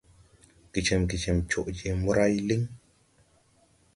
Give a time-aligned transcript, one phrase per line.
[0.73, 2.61] Gecɛmgecɛm coʼ je moray liŋ.